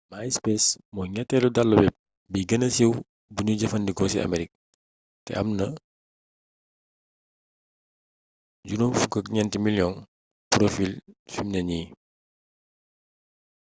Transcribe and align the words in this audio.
myspace 0.09 0.67
mooy 0.93 1.09
ñetteelu 1.15 1.49
dalu 1.55 1.73
web 1.81 1.95
bi 2.31 2.47
gëna 2.49 2.67
siiw 2.75 2.93
buñuy 3.33 3.59
jëfandikoo 3.59 4.09
ci 4.11 4.17
amerik 4.25 4.51
te 5.25 5.31
am 5.39 5.47
na 5.57 5.65
54 8.69 9.65
miliyoŋi 9.65 9.99
porofiil 10.49 10.93
fimne 11.33 11.59
nii 11.69 11.87